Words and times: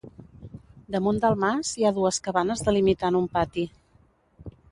Damunt 0.95 1.19
del 1.25 1.35
mas 1.43 1.73
hi 1.81 1.85
ha 1.85 1.91
dues 1.99 2.19
cabanes 2.29 2.65
delimitant 2.69 3.21
un 3.23 3.27
pati. 3.37 3.67